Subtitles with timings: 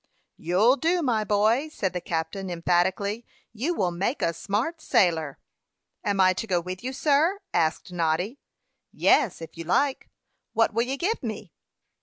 [0.37, 3.23] "You'll do, my boy!" said the captain, emphatically.
[3.53, 5.37] "You will make a smart sailor."
[6.03, 8.39] "Am I to go with you, sir?" asked Noddy.
[8.91, 10.09] "Yes, if you like."
[10.53, 11.51] "What will you give me?"